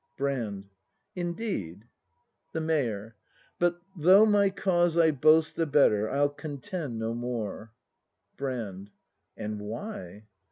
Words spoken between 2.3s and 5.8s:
The Mayor. But though my cause I boast The